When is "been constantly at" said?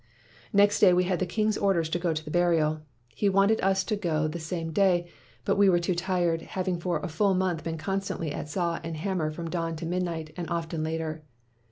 7.63-8.49